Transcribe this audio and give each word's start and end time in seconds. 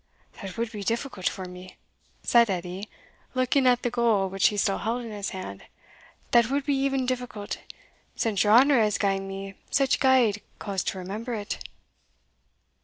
"That 0.41 0.57
would 0.57 0.71
be 0.71 0.83
difficult 0.83 1.29
for 1.29 1.45
me," 1.45 1.77
said 2.23 2.49
Edie, 2.49 2.89
looking 3.35 3.67
at 3.67 3.83
the 3.83 3.91
gold 3.91 4.31
which 4.31 4.47
he 4.47 4.57
still 4.57 4.79
held 4.79 5.05
in 5.05 5.11
his 5.11 5.29
hand, 5.29 5.61
"that 6.31 6.49
would 6.49 6.65
be 6.65 6.73
e'en 6.85 7.05
difficult, 7.05 7.59
since 8.15 8.43
your 8.43 8.53
honour 8.53 8.79
has 8.79 8.97
gien 8.97 9.27
me 9.27 9.53
such 9.69 9.99
gade 9.99 10.41
cause 10.57 10.83
to 10.85 10.97
remember 10.97 11.35
it." 11.35 11.59